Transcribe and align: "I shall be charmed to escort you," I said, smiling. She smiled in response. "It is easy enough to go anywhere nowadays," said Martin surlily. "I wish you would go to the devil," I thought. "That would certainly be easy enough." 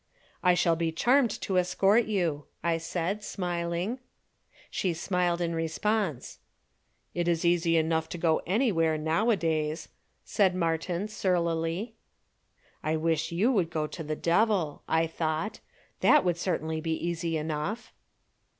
"I 0.41 0.55
shall 0.55 0.75
be 0.75 0.91
charmed 0.91 1.29
to 1.41 1.59
escort 1.59 2.05
you," 2.05 2.45
I 2.63 2.79
said, 2.79 3.23
smiling. 3.23 3.99
She 4.71 4.95
smiled 4.95 5.41
in 5.41 5.53
response. 5.53 6.39
"It 7.13 7.27
is 7.27 7.45
easy 7.45 7.77
enough 7.77 8.09
to 8.09 8.17
go 8.17 8.41
anywhere 8.47 8.97
nowadays," 8.97 9.89
said 10.25 10.55
Martin 10.55 11.07
surlily. 11.07 11.93
"I 12.81 12.95
wish 12.95 13.31
you 13.31 13.51
would 13.51 13.69
go 13.69 13.85
to 13.85 14.01
the 14.01 14.15
devil," 14.15 14.81
I 14.89 15.05
thought. 15.05 15.59
"That 15.99 16.25
would 16.25 16.37
certainly 16.39 16.81
be 16.81 16.93
easy 16.95 17.37
enough." 17.37 17.93